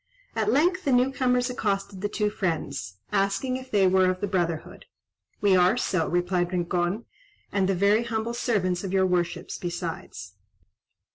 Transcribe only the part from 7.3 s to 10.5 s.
"and the very humble servants of your worships besides."